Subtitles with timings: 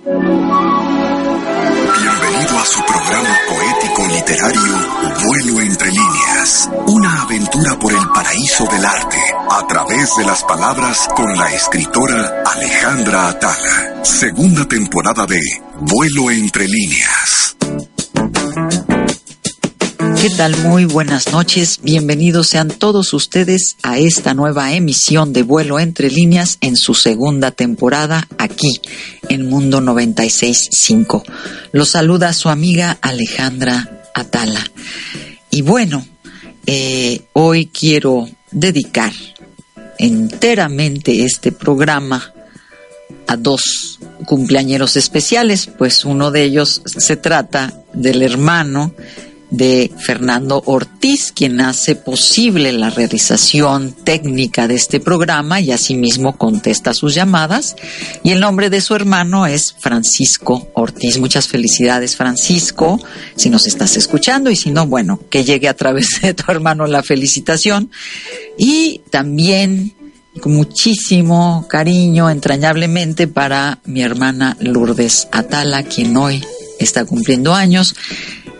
[0.00, 0.30] Bienvenido
[2.56, 4.76] a su programa poético literario
[5.24, 9.18] Vuelo entre líneas, una aventura por el paraíso del arte
[9.50, 14.04] a través de las palabras con la escritora Alejandra Atala.
[14.04, 15.40] Segunda temporada de
[15.80, 17.27] Vuelo entre líneas.
[20.20, 20.56] ¿Qué tal?
[20.64, 21.78] Muy buenas noches.
[21.80, 27.52] Bienvenidos sean todos ustedes a esta nueva emisión de Vuelo entre líneas en su segunda
[27.52, 28.80] temporada aquí
[29.28, 31.22] en Mundo 96.5.
[31.70, 34.68] Los saluda su amiga Alejandra Atala.
[35.50, 36.04] Y bueno,
[36.66, 39.12] eh, hoy quiero dedicar
[39.98, 42.34] enteramente este programa
[43.28, 48.94] a dos cumpleañeros especiales, pues uno de ellos se trata del hermano
[49.50, 56.92] de Fernando Ortiz, quien hace posible la realización técnica de este programa y asimismo contesta
[56.92, 57.76] sus llamadas.
[58.22, 61.18] Y el nombre de su hermano es Francisco Ortiz.
[61.18, 63.00] Muchas felicidades, Francisco,
[63.36, 66.86] si nos estás escuchando y si no, bueno, que llegue a través de tu hermano
[66.86, 67.90] la felicitación.
[68.58, 69.94] Y también
[70.38, 76.44] con muchísimo cariño, entrañablemente, para mi hermana Lourdes Atala, quien hoy
[76.78, 77.94] está cumpliendo años.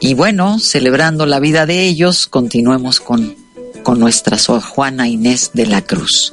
[0.01, 3.35] Y bueno, celebrando la vida de ellos, continuemos con,
[3.83, 6.31] con nuestra Juana Inés de la Cruz.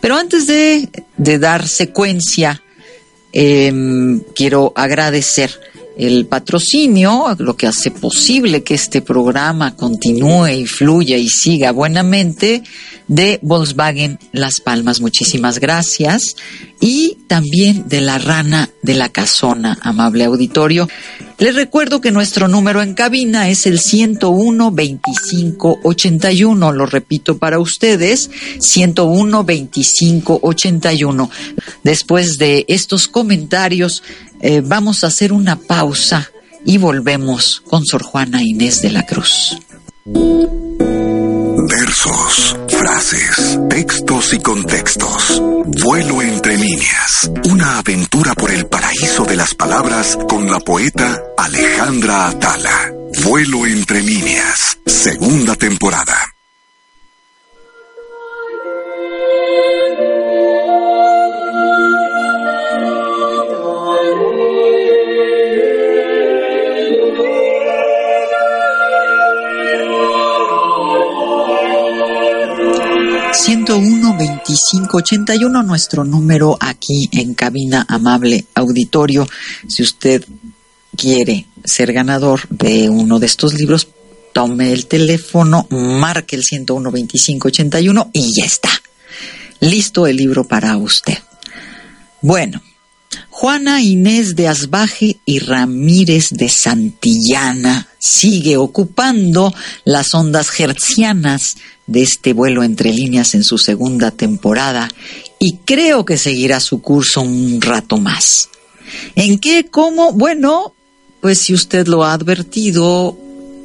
[0.00, 2.62] Pero antes de, de dar secuencia,
[3.32, 5.60] eh, quiero agradecer
[5.96, 12.62] el patrocinio, lo que hace posible que este programa continúe y fluya y siga buenamente,
[13.08, 15.00] de Volkswagen Las Palmas.
[15.00, 16.36] Muchísimas gracias.
[16.80, 20.88] Y también de la rana de la casona, amable auditorio.
[21.38, 26.72] Les recuerdo que nuestro número en cabina es el 101 25 81.
[26.72, 31.30] Lo repito para ustedes, 101 25 81.
[31.84, 34.02] Después de estos comentarios,
[34.42, 36.30] eh, vamos a hacer una pausa
[36.64, 39.56] y volvemos con Sor Juana Inés de la Cruz.
[41.68, 45.40] Versos, frases, textos y contextos.
[45.64, 47.30] Vuelo entre líneas.
[47.48, 52.92] Una aventura por el paraíso de las palabras con la poeta Alejandra Atala.
[53.24, 54.78] Vuelo entre líneas.
[54.86, 56.16] Segunda temporada.
[73.70, 74.16] Uno
[75.62, 79.28] nuestro número aquí en cabina amable auditorio.
[79.68, 80.24] Si usted
[80.96, 83.88] quiere ser ganador de uno de estos libros,
[84.32, 88.70] tome el teléfono, marque el 101-2581 y ya está.
[89.60, 91.18] Listo el libro para usted.
[92.20, 92.62] Bueno,
[93.30, 99.54] Juana Inés de Asbaje y Ramírez de Santillana sigue ocupando
[99.84, 104.88] las ondas hertzianas de este vuelo entre líneas en su segunda temporada
[105.38, 108.48] y creo que seguirá su curso un rato más.
[109.14, 109.66] ¿En qué?
[109.70, 110.12] ¿Cómo?
[110.12, 110.74] Bueno,
[111.20, 113.16] pues si usted lo ha advertido,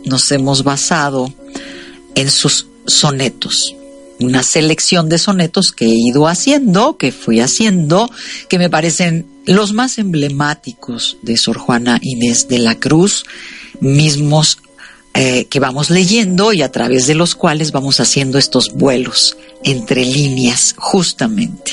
[0.05, 1.33] nos hemos basado
[2.13, 3.75] en sus sonetos.
[4.19, 8.11] Una selección de sonetos que he ido haciendo, que fui haciendo,
[8.49, 13.23] que me parecen los más emblemáticos de Sor Juana Inés de la Cruz,
[13.79, 14.59] mismos
[15.19, 20.05] eh, que vamos leyendo y a través de los cuales vamos haciendo estos vuelos entre
[20.05, 21.71] líneas, justamente.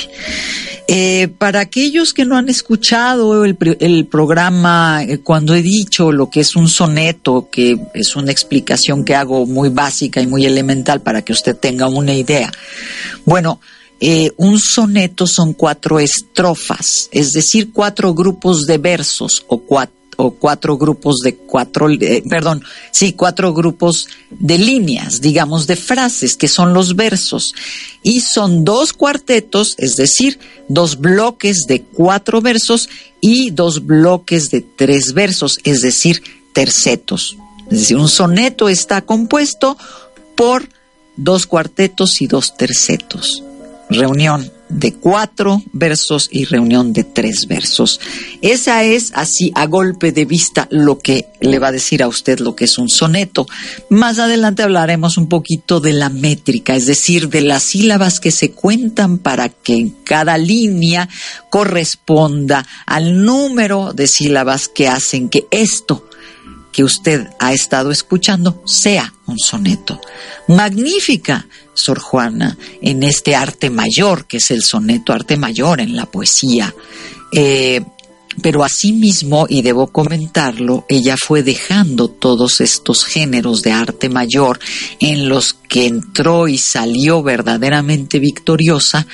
[0.88, 6.40] Eh, para aquellos que no han escuchado el, programa, eh, cuando he dicho lo que
[6.40, 11.20] es un soneto, que es una explicación que hago muy básica y muy elemental para
[11.20, 12.50] que usted tenga una idea.
[13.26, 13.60] Bueno,
[14.36, 20.76] un soneto son cuatro estrofas, es decir, cuatro grupos de versos o cuatro o cuatro
[20.76, 26.72] grupos de cuatro, eh, perdón, sí, cuatro grupos de líneas, digamos, de frases, que son
[26.72, 27.54] los versos.
[28.02, 30.38] Y son dos cuartetos, es decir,
[30.68, 32.88] dos bloques de cuatro versos
[33.20, 36.22] y dos bloques de tres versos, es decir,
[36.52, 37.36] tercetos.
[37.70, 39.76] Es decir, un soneto está compuesto
[40.34, 40.68] por
[41.16, 43.42] dos cuartetos y dos tercetos.
[43.90, 48.00] Reunión de cuatro versos y reunión de tres versos.
[48.42, 52.40] Esa es así a golpe de vista lo que le va a decir a usted
[52.40, 53.46] lo que es un soneto.
[53.90, 58.52] Más adelante hablaremos un poquito de la métrica, es decir, de las sílabas que se
[58.52, 61.08] cuentan para que cada línea
[61.50, 66.08] corresponda al número de sílabas que hacen que esto
[66.74, 70.00] que usted ha estado escuchando sea un soneto.
[70.48, 76.06] Magnífica, Sor Juana, en este arte mayor, que es el soneto, arte mayor en la
[76.06, 76.74] poesía.
[77.32, 77.82] Eh,
[78.42, 84.58] pero asimismo, y debo comentarlo, ella fue dejando todos estos géneros de arte mayor
[84.98, 89.06] en los que entró y salió verdaderamente victoriosa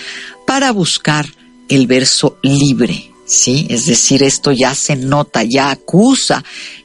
[0.46, 1.26] para buscar
[1.68, 3.66] el verso libre, ¿sí?
[3.68, 6.42] Es decir, esto ya se nota, ya acusa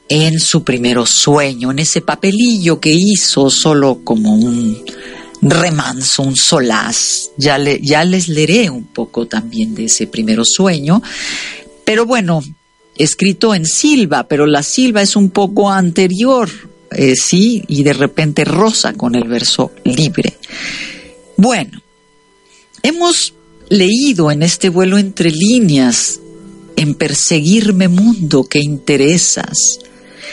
[0.09, 4.83] en su primero sueño, en ese papelillo que hizo solo como un
[5.41, 7.31] remanso, un solaz.
[7.37, 11.01] Ya, le, ya les leeré un poco también de ese primero sueño.
[11.83, 12.41] Pero bueno,
[12.97, 16.49] escrito en silva, pero la silva es un poco anterior,
[16.91, 20.37] eh, sí, y de repente rosa con el verso libre.
[21.37, 21.81] Bueno,
[22.83, 23.33] hemos
[23.69, 26.19] leído en este vuelo entre líneas,
[26.75, 29.79] en perseguirme mundo que interesas,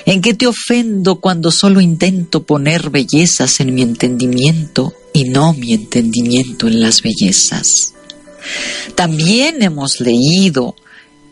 [0.07, 5.73] ¿En qué te ofendo cuando solo intento poner bellezas en mi entendimiento y no mi
[5.75, 7.95] entendimiento en las bellezas?
[8.95, 10.75] También hemos leído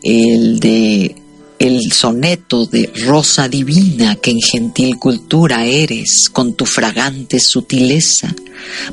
[0.03, 1.15] el de
[1.59, 8.33] el soneto de Rosa Divina que en gentil cultura eres con tu fragante sutileza,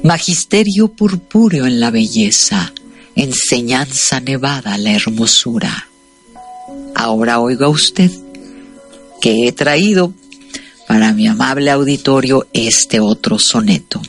[0.03, 2.75] magisterio purpúreo en la belleza,
[3.14, 5.88] enseñanza nevada la hermosura.
[6.94, 8.11] Ahora oiga usted
[9.20, 10.12] que he traído
[10.87, 14.00] para mi amable auditorio este otro soneto.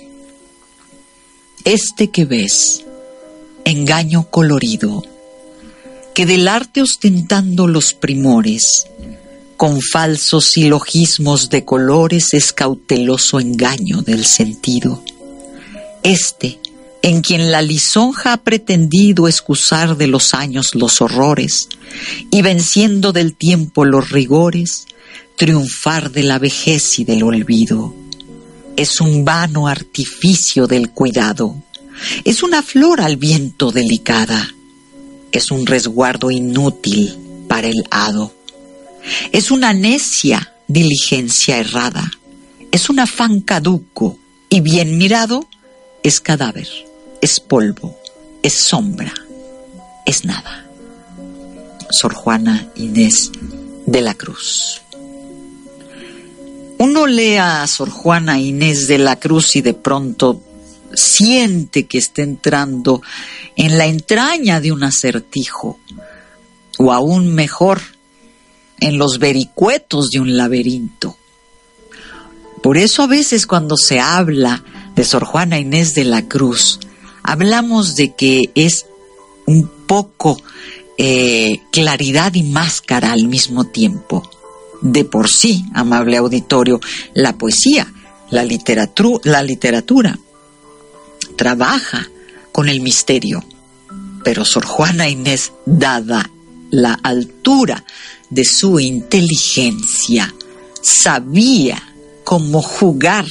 [1.65, 2.85] Este que ves,
[3.65, 5.03] engaño colorido,
[6.15, 8.87] que del arte ostentando los primores,
[9.57, 15.03] con falsos silogismos de colores es cauteloso engaño del sentido.
[16.01, 16.59] Este,
[17.01, 21.67] en quien la lisonja ha pretendido excusar de los años los horrores,
[22.31, 24.85] y venciendo del tiempo los rigores,
[25.39, 27.95] triunfar de la vejez y del olvido.
[28.75, 31.55] Es un vano artificio del cuidado.
[32.25, 34.53] Es una flor al viento delicada.
[35.31, 38.33] Es un resguardo inútil para el hado.
[39.31, 42.11] Es una necia diligencia errada.
[42.73, 44.19] Es un afán caduco
[44.49, 45.47] y bien mirado
[46.03, 46.67] es cadáver,
[47.21, 47.97] es polvo,
[48.43, 49.13] es sombra,
[50.05, 50.65] es nada.
[51.91, 53.31] Sor Juana Inés
[53.85, 54.81] de la Cruz.
[56.81, 60.41] Uno lee a Sor Juana Inés de la Cruz y de pronto
[60.93, 63.01] siente que está entrando
[63.57, 65.77] en la entraña de un acertijo,
[66.77, 67.81] o aún mejor,
[68.79, 71.17] en los vericuetos de un laberinto.
[72.63, 74.63] Por eso a veces cuando se habla
[74.95, 76.79] de Sor Juana Inés de la Cruz,
[77.23, 78.85] hablamos de que es
[79.45, 80.41] un poco
[80.97, 84.29] eh, claridad y máscara al mismo tiempo
[84.81, 86.79] de por sí, amable auditorio,
[87.13, 87.91] la poesía,
[88.29, 90.17] la literatura, la literatura
[91.35, 92.09] trabaja
[92.51, 93.43] con el misterio.
[94.23, 96.29] Pero Sor Juana Inés, dada
[96.71, 97.83] la altura
[98.29, 100.33] de su inteligencia,
[100.81, 101.81] sabía
[102.23, 103.25] cómo jugar,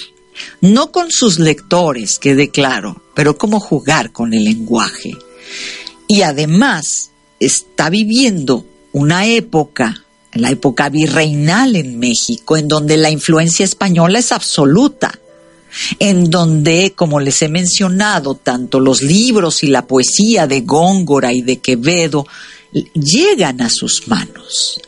[0.60, 5.12] no con sus lectores, quede claro, pero cómo jugar con el lenguaje.
[6.06, 13.64] Y además está viviendo una época la época virreinal en México, en donde la influencia
[13.64, 15.18] española es absoluta,
[15.98, 21.42] en donde, como les he mencionado, tanto los libros y la poesía de Góngora y
[21.42, 22.26] de Quevedo
[22.94, 24.80] llegan a sus manos.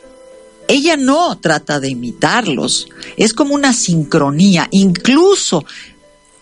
[0.67, 5.65] Ella no trata de imitarlos, es como una sincronía, incluso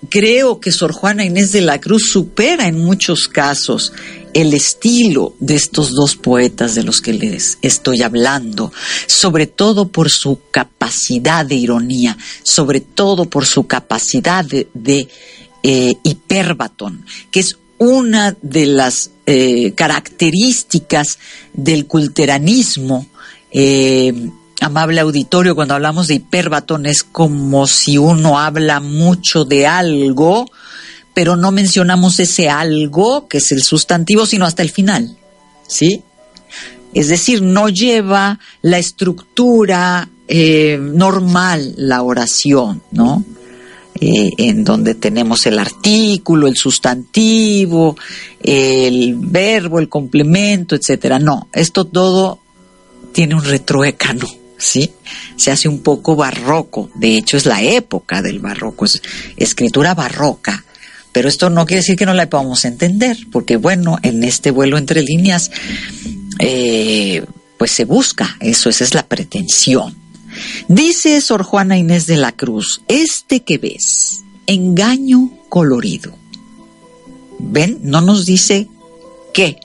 [0.07, 3.91] creo que Sor Juana Inés de la Cruz supera en muchos casos
[4.33, 8.71] el estilo de estos dos poetas de los que les estoy hablando,
[9.07, 15.07] sobre todo por su capacidad de ironía, sobre todo por su capacidad de,
[15.63, 21.17] eh, hiperbatón, que es una de las eh, características
[21.53, 23.07] del culteranismo.
[23.51, 24.13] Eh,
[24.61, 30.45] amable auditorio, cuando hablamos de hiperbatón es como si uno habla mucho de algo,
[31.13, 35.17] pero no mencionamos ese algo, que es el sustantivo, sino hasta el final,
[35.67, 36.03] ¿sí?
[36.93, 43.23] Es decir, no lleva la estructura eh, normal la oración, ¿no?
[44.01, 47.97] eh, en donde tenemos el artículo, el sustantivo,
[48.41, 51.19] el verbo, el complemento, etcétera.
[51.19, 52.39] No, esto todo
[53.11, 54.25] tiene un retroécano,
[54.59, 54.91] ¿sí?
[55.35, 56.91] Se hace un poco barroco.
[56.93, 59.01] De hecho, es la época del barroco, es
[59.37, 60.63] escritura barroca.
[61.11, 64.77] Pero esto no quiere decir que no la podamos entender, porque bueno, en este vuelo
[64.77, 65.49] entre líneas,
[66.37, 67.25] eh,
[67.57, 69.97] pues se busca eso, esa es la pretensión.
[70.67, 76.15] Dice Sor Juana Inés de la Cruz, este que ves, engaño colorido.
[77.39, 77.79] ¿Ven?
[77.81, 78.67] No nos dice
[79.33, 79.59] qué.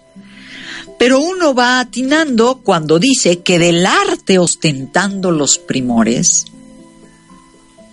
[0.99, 6.47] Pero uno va atinando cuando dice que del arte ostentando los primores,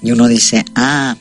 [0.01, 1.15] y uno dice, ah,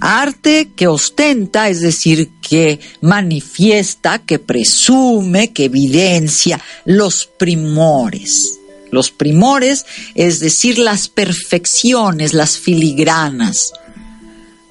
[0.00, 8.58] arte que ostenta, es decir, que manifiesta, que presume, que evidencia los primores.
[8.90, 9.86] Los primores,
[10.16, 13.72] es decir, las perfecciones, las filigranas,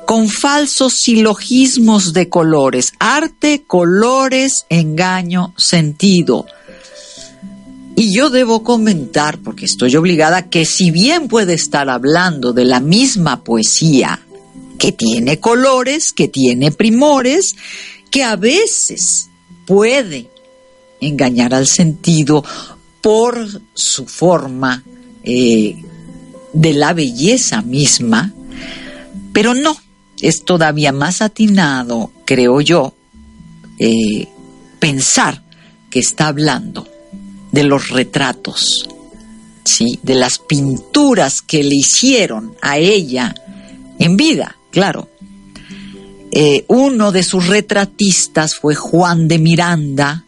[0.09, 6.47] con falsos silogismos de colores, arte, colores, engaño, sentido.
[7.95, 12.79] Y yo debo comentar, porque estoy obligada, que si bien puede estar hablando de la
[12.79, 14.19] misma poesía,
[14.79, 17.55] que tiene colores, que tiene primores,
[18.09, 19.29] que a veces
[19.67, 20.27] puede
[21.01, 22.43] engañar al sentido
[23.01, 24.83] por su forma
[25.23, 25.75] eh,
[26.51, 28.33] de la belleza misma,
[29.31, 29.77] pero no,
[30.21, 32.93] es todavía más atinado, creo yo,
[33.77, 34.27] eh,
[34.79, 35.43] pensar
[35.89, 36.87] que está hablando
[37.51, 38.87] de los retratos,
[39.63, 39.99] ¿sí?
[40.03, 43.33] de las pinturas que le hicieron a ella
[43.97, 45.09] en vida, claro.
[46.31, 50.25] Eh, uno de sus retratistas fue Juan de Miranda,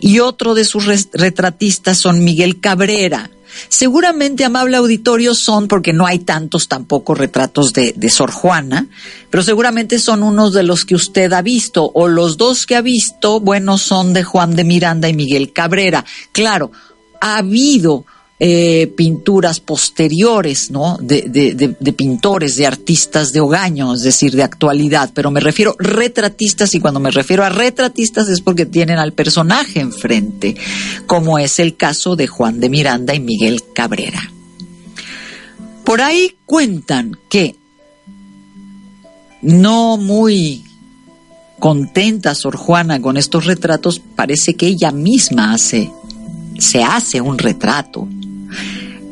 [0.00, 3.30] y otro de sus retratistas son Miguel Cabrera.
[3.68, 8.88] Seguramente, amable auditorio, son, porque no hay tantos tampoco retratos de, de, Sor Juana,
[9.30, 12.80] pero seguramente son unos de los que usted ha visto, o los dos que ha
[12.80, 16.04] visto, bueno, son de Juan de Miranda y Miguel Cabrera.
[16.32, 16.72] Claro,
[17.20, 18.04] ha habido
[18.40, 20.98] eh, pinturas posteriores, ¿no?
[21.00, 26.80] De, pintores, de artistas de hogaño, es decir, de actualidad, pero me refiero retratistas y
[26.80, 30.56] cuando me refiero a retratistas es porque tienen al personaje enfrente,
[31.06, 34.32] como es el caso de Juan de Miranda y Miguel Cabrera.
[35.84, 37.54] Por ahí cuentan que
[39.42, 40.64] no muy
[41.60, 45.92] contenta Sor Juana con estos retratos, parece que ella misma hace,
[46.58, 48.08] se hace un retrato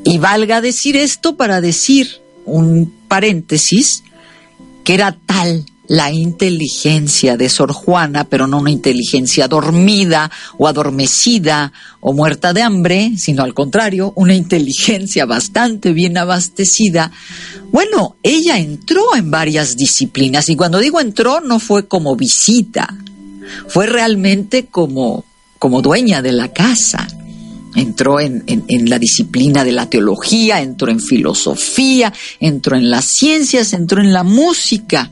[0.05, 4.03] y valga decir esto para decir un paréntesis,
[4.85, 11.73] que era tal la inteligencia de Sor Juana, pero no una inteligencia dormida o adormecida
[12.01, 17.13] o muerta de hambre, sino al contrario, una inteligencia bastante bien abastecida.
[17.71, 22.97] Bueno, ella entró en varias disciplinas y cuando digo entró no fue como visita,
[23.69, 25.25] fue realmente como,
[25.59, 27.07] como dueña de la casa
[27.75, 28.45] entró en,
[28.89, 34.23] la disciplina de la teología, entró en filosofía, entró en las ciencias, entró en la
[34.23, 35.11] música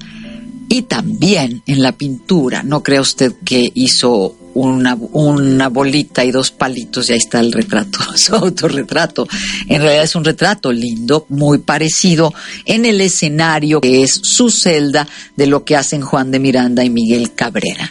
[0.68, 2.62] y también en la pintura.
[2.62, 7.52] No crea usted que hizo una, una bolita y dos palitos y ahí está el
[7.52, 9.26] retrato, su autorretrato.
[9.68, 12.32] En realidad es un retrato lindo, muy parecido
[12.64, 16.90] en el escenario que es su celda de lo que hacen Juan de Miranda y
[16.90, 17.90] Miguel Cabrera.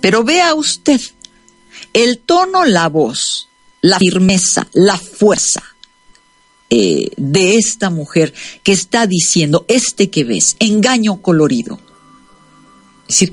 [0.00, 1.00] Pero vea usted,
[1.98, 3.48] el tono, la voz,
[3.80, 5.62] la firmeza, la fuerza
[6.70, 11.80] eh, de esta mujer que está diciendo, este que ves, engaño colorido.
[13.08, 13.32] Es decir,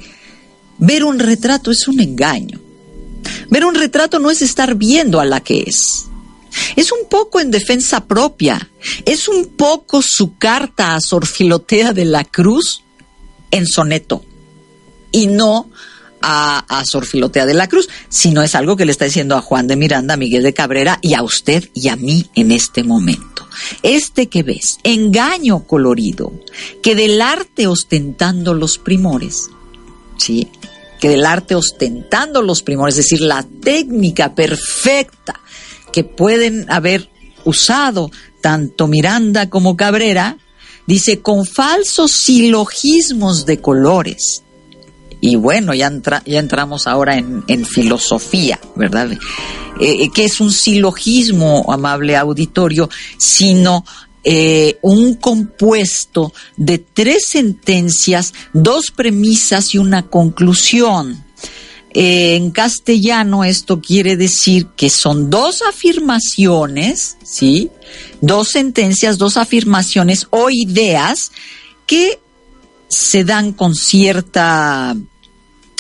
[0.80, 2.60] ver un retrato es un engaño.
[3.52, 6.08] Ver un retrato no es estar viendo a la que es.
[6.76, 8.72] Es un poco en defensa propia.
[9.06, 12.82] Es un poco su carta a Sor Filotea de la Cruz
[13.52, 14.26] en soneto.
[15.12, 15.70] Y no
[16.26, 19.68] a, Sor Filotea de la Cruz, sino es algo que le está diciendo a Juan
[19.68, 23.48] de Miranda, a Miguel de Cabrera y a usted y a mí en este momento.
[23.84, 26.34] Este que ves, engaño colorido,
[26.82, 29.50] que del arte ostentando los primores,
[30.18, 30.50] ¿sí?
[31.00, 35.40] Que del arte ostentando los primores, es decir, la técnica perfecta
[35.94, 37.10] que pueden haber
[37.46, 38.10] usado
[38.42, 40.38] tanto Miranda como Cabrera,
[40.88, 44.44] dice, con falsos silogismos de colores,
[45.26, 45.92] y bueno, ya,
[46.28, 49.12] ya entramos ahora en, filosofía, ¿verdad?
[49.12, 49.18] Eh,
[49.80, 53.84] eh, que es un silogismo, amable auditorio, sino
[54.24, 61.26] eh, un compuesto de tres sentencias, dos premisas y una conclusión.
[61.96, 67.72] en castellano esto quiere decir que son dos afirmaciones, ¿sí?
[68.22, 71.32] Dos sentencias, dos afirmaciones o ideas
[71.88, 72.20] que
[72.88, 74.96] se dan con cierta,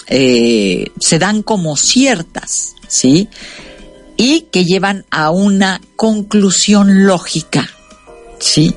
[0.07, 3.29] eh, se dan como ciertas, ¿sí?
[4.17, 7.69] Y que llevan a una conclusión lógica,
[8.39, 8.75] ¿sí?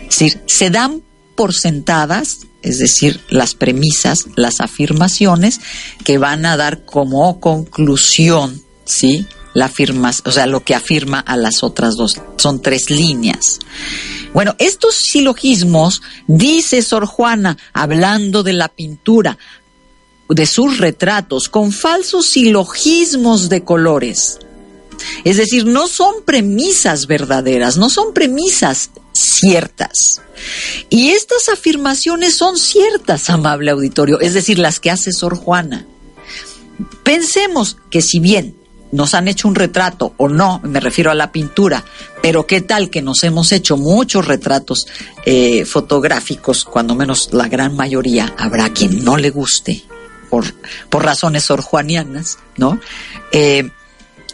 [0.00, 1.02] Es decir, se dan
[1.34, 5.60] por sentadas, es decir, las premisas, las afirmaciones
[6.04, 9.26] que van a dar como conclusión, ¿sí?
[9.52, 9.70] La
[10.24, 12.20] o sea, lo que afirma a las otras dos.
[12.38, 13.60] Son tres líneas.
[14.32, 19.38] Bueno, estos silogismos, dice Sor Juana, hablando de la pintura,
[20.28, 24.38] de sus retratos, con falsos silogismos de colores.
[25.24, 30.22] Es decir, no son premisas verdaderas, no son premisas ciertas.
[30.90, 35.86] Y estas afirmaciones son ciertas, amable auditorio, es decir, las que hace Sor Juana.
[37.02, 38.56] Pensemos que si bien
[38.92, 41.84] nos han hecho un retrato o no, me refiero a la pintura,
[42.22, 44.86] pero qué tal que nos hemos hecho muchos retratos
[45.26, 49.84] eh, fotográficos, cuando menos la gran mayoría, habrá quien no le guste,
[50.90, 52.80] por, razones orjuanianas, ¿no?
[53.32, 53.70] Eh,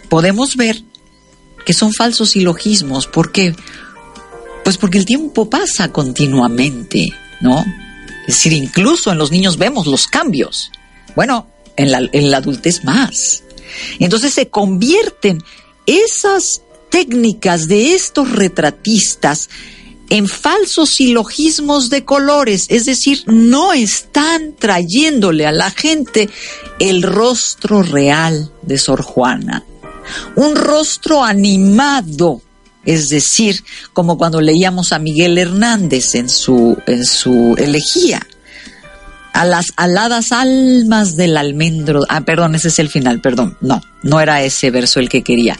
[0.09, 0.83] podemos ver
[1.64, 3.54] que son falsos silogismos, ¿por qué?
[4.64, 7.64] Pues porque el tiempo pasa continuamente, ¿no?
[8.26, 10.71] Es decir, incluso en los niños vemos los cambios.
[11.16, 13.42] Bueno, en la, en la adultez más.
[13.99, 15.42] Entonces se convierten
[15.87, 19.49] esas técnicas de estos retratistas
[20.10, 26.28] en falsos silogismos de colores, es decir, no están trayéndole a la gente
[26.78, 29.64] el rostro real de Sor Juana,
[30.34, 32.42] un rostro animado,
[32.84, 33.62] es decir,
[33.92, 38.26] como cuando leíamos a Miguel Hernández en su, en su elegía
[39.40, 42.02] a las aladas almas del almendro.
[42.11, 43.56] Ah, perdón, ese es el final, perdón.
[43.62, 45.59] No, no era ese verso el que quería.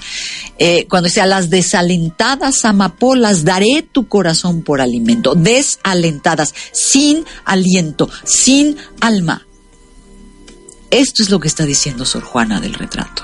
[0.59, 5.35] Eh, cuando dice a las desalentadas amapolas daré tu corazón por alimento.
[5.35, 9.47] Desalentadas, sin aliento, sin alma.
[10.91, 13.23] Esto es lo que está diciendo Sor Juana del retrato.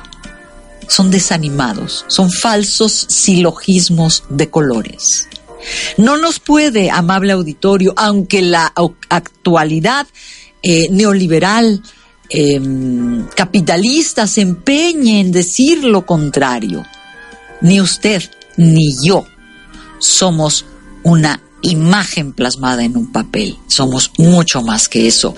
[0.88, 5.28] Son desanimados, son falsos silogismos de colores.
[5.96, 8.72] No nos puede, amable auditorio, aunque la
[9.08, 10.06] actualidad
[10.62, 11.82] eh, neoliberal,
[12.28, 16.84] em, capitalista se empeñe en decir lo contrario.
[17.60, 18.22] Ni usted
[18.56, 19.24] ni yo
[19.98, 20.64] somos
[21.02, 23.56] una imagen plasmada en un papel.
[23.66, 25.34] Somos mucho más que eso.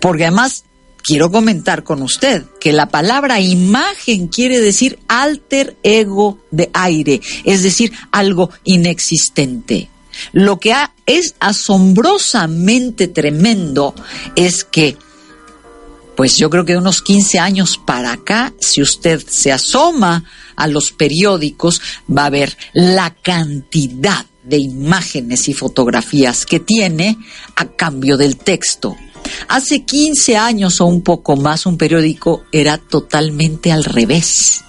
[0.00, 0.64] Porque además
[1.02, 7.62] quiero comentar con usted que la palabra imagen quiere decir alter ego de aire, es
[7.62, 9.88] decir, algo inexistente.
[10.32, 10.74] Lo que
[11.06, 13.94] es asombrosamente tremendo
[14.36, 14.96] es que,
[16.16, 20.24] pues yo creo que unos 15 años para acá, si usted se asoma
[20.56, 27.16] a los periódicos, va a ver la cantidad de imágenes y fotografías que tiene
[27.56, 28.96] a cambio del texto.
[29.48, 34.64] Hace 15 años o un poco más un periódico era totalmente al revés.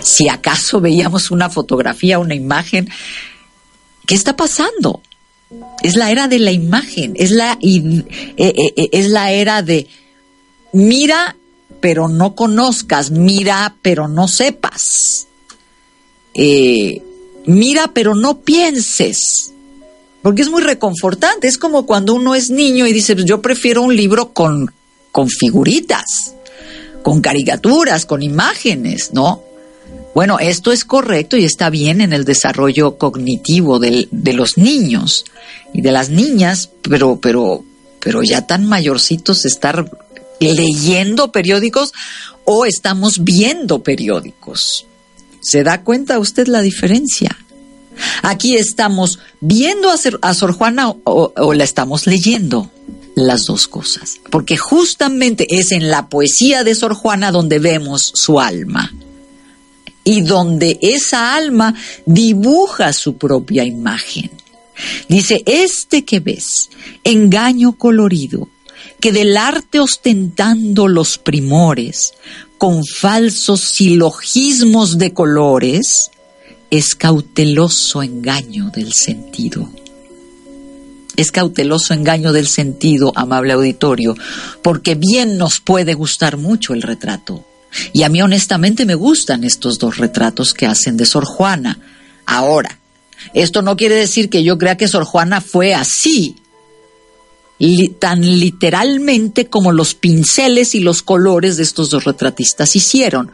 [0.00, 2.88] Si acaso veíamos una fotografía, una imagen,
[4.06, 5.02] ¿qué está pasando?
[5.82, 8.04] Es la era de la imagen, es la, eh,
[8.36, 9.86] eh, eh, es la era de
[10.72, 11.36] mira
[11.80, 15.28] pero no conozcas, mira pero no sepas,
[17.44, 19.52] mira pero no pienses,
[20.22, 23.82] porque es muy reconfortante, es como cuando uno es niño y dice, pues yo prefiero
[23.82, 24.72] un libro con,
[25.12, 26.34] con figuritas,
[27.02, 29.45] con caricaturas, con imágenes, ¿no?
[30.16, 35.26] Bueno, esto es correcto y está bien en el desarrollo cognitivo de los niños
[35.74, 37.62] y de las niñas, pero, pero,
[38.00, 39.90] pero ya tan mayorcitos estar
[40.40, 41.92] leyendo periódicos
[42.46, 44.86] o estamos viendo periódicos.
[45.42, 47.36] ¿Se da cuenta usted la diferencia?
[48.22, 52.70] Aquí estamos viendo a, Sor Juana o la estamos leyendo
[53.16, 58.40] las dos cosas, porque justamente es en la poesía de Sor Juana donde vemos su
[58.40, 58.90] alma
[60.06, 61.74] y donde esa alma
[62.06, 64.30] dibuja su propia imagen.
[65.08, 66.70] Dice, este que ves,
[67.02, 68.48] engaño colorido,
[69.00, 72.14] que del arte ostentando los primores,
[72.56, 76.12] con falsos silogismos de colores,
[76.70, 79.68] es cauteloso engaño del sentido.
[81.16, 84.14] Es cauteloso engaño del sentido, amable auditorio,
[84.62, 87.44] porque bien nos puede gustar mucho el retrato,
[87.92, 91.78] y a mí honestamente me gustan estos dos retratos que hacen de Sor Juana.
[92.24, 92.78] Ahora,
[93.34, 96.36] esto no quiere decir que yo crea que Sor Juana fue así,
[97.98, 103.30] tan literalmente como los pinceles y los colores de estos dos retratistas hicieron,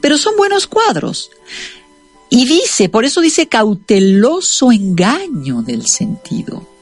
[0.00, 1.30] pero son buenos cuadros.
[2.28, 6.75] Y dice, por eso dice cauteloso engaño del sentido.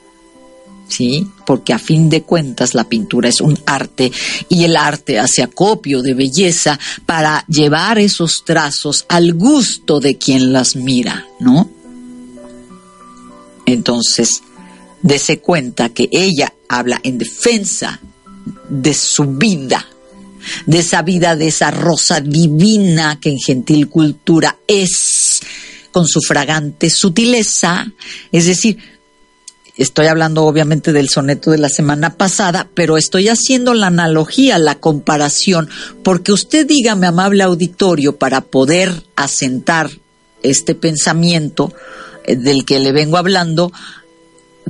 [0.95, 1.27] ¿Sí?
[1.45, 4.13] Porque a fin de cuentas la pintura es un arte
[4.49, 10.53] y el arte hace acopio de belleza para llevar esos trazos al gusto de quien
[10.53, 11.69] las mira, ¿no?
[13.67, 14.43] Entonces,
[15.03, 18.01] dese cuenta que ella habla en defensa
[18.69, 19.87] de su vida,
[20.67, 25.41] de esa vida, de esa rosa divina que en gentil cultura es,
[25.91, 27.87] con su fragante sutileza,
[28.33, 28.79] es decir,
[29.77, 34.79] estoy hablando obviamente del soneto de la semana pasada, pero estoy haciendo la analogía, la
[34.79, 35.69] comparación,
[36.03, 39.91] porque usted dígame, amable auditorio, para poder asentar
[40.43, 41.73] este pensamiento
[42.25, 43.73] eh, del que le vengo hablando,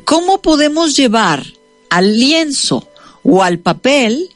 [0.05, 1.45] ¿cómo podemos llevar
[1.91, 2.89] al lienzo
[3.23, 4.31] o al papel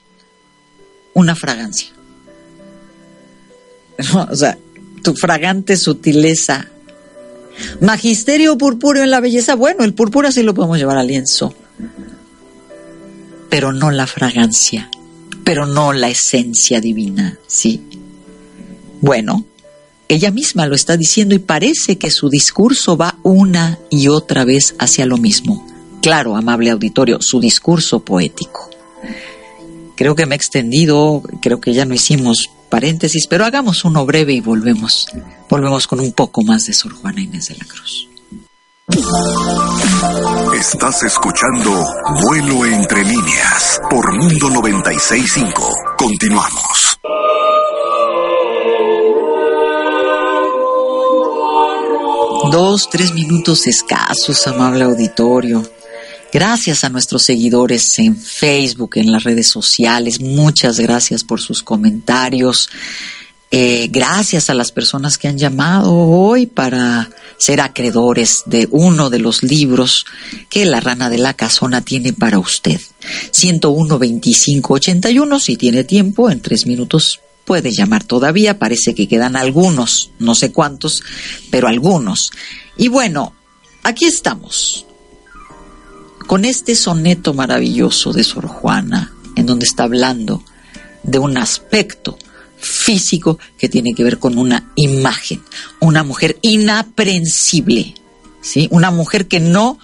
[1.15, 1.89] una fragancia?
[4.31, 4.59] o sea,
[5.03, 6.69] tu fragante sutileza
[7.81, 11.55] Magisterio purpúreo en la belleza, bueno, el púrpura sí lo podemos llevar al lienzo,
[13.49, 14.91] pero no la fragancia,
[15.45, 17.83] pero no la esencia divina, ¿sí?
[19.01, 19.45] Bueno,
[20.09, 24.75] ella misma lo está diciendo y parece que su discurso va una y otra vez
[24.79, 25.67] hacia lo mismo.
[26.03, 28.71] Claro, amable auditorio, su discurso poético.
[29.97, 34.33] Creo que me he extendido, creo que ya no hicimos paréntesis, pero hagamos uno breve
[34.33, 35.09] y volvemos.
[35.49, 38.09] Volvemos con un poco más de Sor Juana Inés de la Cruz.
[40.55, 41.87] Estás escuchando
[42.23, 45.75] Vuelo entre líneas por Mundo 965.
[45.99, 46.99] Continuamos.
[52.51, 55.63] Dos, tres minutos escasos, amable auditorio.
[56.31, 60.21] Gracias a nuestros seguidores en Facebook, en las redes sociales.
[60.21, 62.69] Muchas gracias por sus comentarios.
[63.51, 69.21] Eh, gracias a las personas que han llamado hoy para ser acreedores de uno de
[69.21, 70.05] los libros
[70.51, 72.79] que la rana de la casona tiene para usted.
[73.31, 78.59] 101 25 81, si tiene tiempo, en tres minutos puede llamar todavía.
[78.59, 81.03] Parece que quedan algunos, no sé cuántos,
[81.51, 82.33] pero algunos.
[82.77, 83.33] Y bueno,
[83.83, 84.85] aquí estamos
[86.29, 90.45] con este soneto maravilloso de Sor Juana, en donde está hablando
[91.03, 92.19] de un aspecto
[92.59, 95.43] físico que tiene que ver con una imagen,
[95.81, 97.95] una mujer inaprensible,
[98.43, 98.69] ¿sí?
[98.71, 99.79] Una mujer que no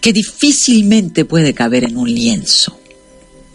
[0.00, 2.76] que difícilmente puede caber en un lienzo.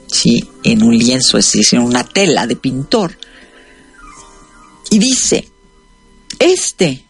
[0.08, 0.48] ¿Sí?
[0.64, 3.18] En un lienzo, es decir, en una tela de pintor.
[4.92, 5.50] Y dice,
[6.40, 7.04] este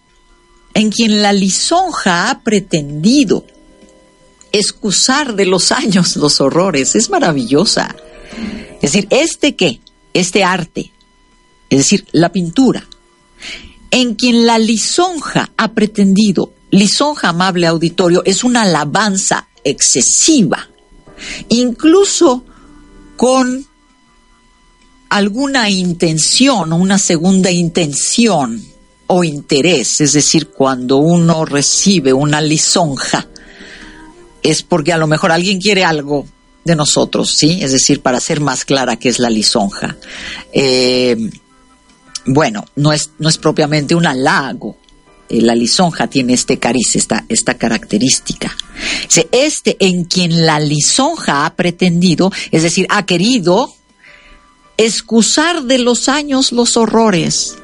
[0.74, 3.46] en quien la lisonja ha pretendido
[4.58, 6.96] excusar de los años los horrores.
[6.96, 7.96] Es maravillosa.
[8.76, 9.80] Es decir, este qué,
[10.14, 10.92] este arte,
[11.70, 12.88] es decir, la pintura,
[13.92, 20.70] en quien la lisonja ha pretendido, lisonja amable auditorio, es una alabanza excesiva,
[21.50, 22.44] incluso
[23.16, 23.66] con
[25.10, 28.62] alguna intención o una segunda intención
[29.08, 33.28] o interés, es decir, cuando uno recibe una lisonja,
[34.46, 36.26] es porque a lo mejor alguien quiere algo
[36.64, 37.60] de nosotros, ¿sí?
[37.62, 39.98] Es decir, para ser más clara qué es la lisonja.
[40.54, 41.16] Eh,
[42.26, 44.78] bueno, no es, no es propiamente un halago.
[45.30, 48.56] Eh, la lisonja tiene este cariz, esta, esta característica.
[49.32, 53.74] Este en quien la lisonja ha pretendido, es decir, ha querido
[54.78, 57.56] excusar de los años los horrores.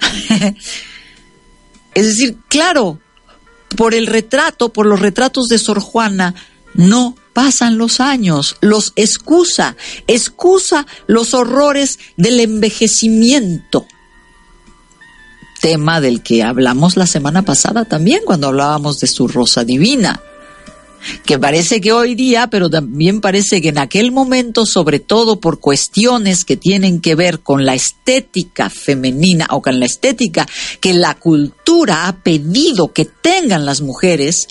[1.94, 2.98] es decir, claro,
[3.80, 6.34] por el retrato, por los retratos de Sor Juana,
[6.74, 9.74] no pasan los años, los excusa,
[10.06, 13.86] excusa los horrores del envejecimiento.
[15.62, 20.20] Tema del que hablamos la semana pasada también cuando hablábamos de su rosa divina
[21.24, 25.60] que parece que hoy día, pero también parece que en aquel momento, sobre todo por
[25.60, 30.46] cuestiones que tienen que ver con la estética femenina o con la estética
[30.80, 34.48] que la cultura ha pedido que tengan las mujeres,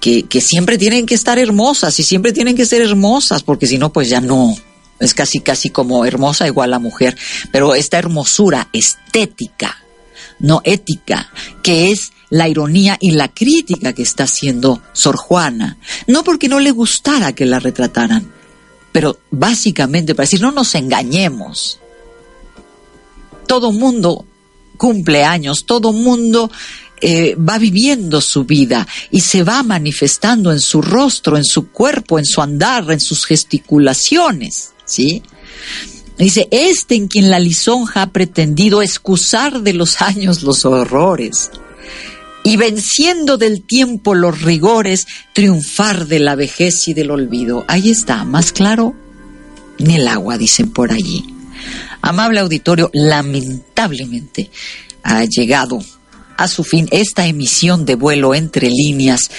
[0.00, 3.78] que, que siempre tienen que estar hermosas y siempre tienen que ser hermosas, porque si
[3.78, 4.56] no, pues ya no,
[5.00, 7.16] es casi casi como hermosa igual a mujer,
[7.50, 9.82] pero esta hermosura estética,
[10.38, 11.30] no ética,
[11.62, 15.76] que es la ironía y la crítica que está haciendo Sor Juana.
[16.06, 18.32] No porque no le gustara que la retrataran,
[18.92, 21.78] pero básicamente para decir, no nos engañemos.
[23.46, 24.24] Todo mundo
[24.76, 26.50] cumple años, todo mundo
[27.00, 32.18] eh, va viviendo su vida y se va manifestando en su rostro, en su cuerpo,
[32.18, 35.22] en su andar, en sus gesticulaciones, ¿sí?
[36.16, 41.50] Dice, este en quien la lisonja ha pretendido excusar de los años los horrores
[42.42, 47.64] y venciendo del tiempo los rigores, triunfar de la vejez y del olvido.
[47.68, 48.94] Ahí está, más claro,
[49.78, 51.34] ni el agua, dicen por allí.
[52.02, 54.50] Amable auditorio, lamentablemente
[55.02, 55.80] ha llegado
[56.36, 59.30] a su fin esta emisión de vuelo entre líneas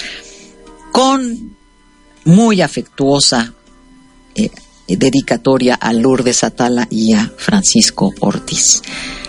[0.92, 1.56] con
[2.24, 3.54] muy afectuosa
[4.36, 4.50] eh,
[4.86, 8.82] dedicatoria a Lourdes Atala y a Francisco Ortiz.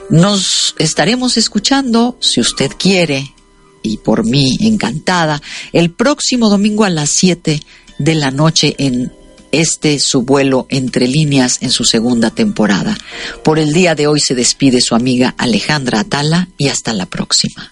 [0.10, 3.33] Nos estaremos escuchando, si usted quiere,
[3.84, 5.41] y por mí encantada,
[5.74, 7.62] el próximo domingo a las 7
[8.00, 9.12] de la noche en
[9.52, 12.98] este su vuelo entre líneas en su segunda temporada.
[13.43, 17.72] Por el día de hoy se despide su amiga Alejandra Atala y hasta la próxima.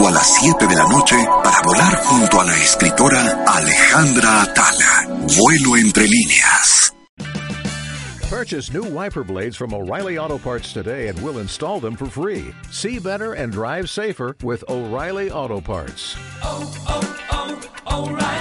[0.00, 5.06] Domingo a las 7 de la noche para volar junto a la escritora Alejandra Atala.
[5.36, 6.92] Vuelo entre líneas.
[8.28, 12.54] Purchase new wiper blades from O'Reilly Auto Parts today and we'll install them for free.
[12.70, 16.16] See better and drive safer with O'Reilly Auto Parts.
[16.42, 18.39] Oh, oh, oh, O'Reilly.